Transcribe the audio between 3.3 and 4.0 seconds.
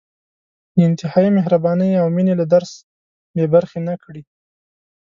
بې برخې نه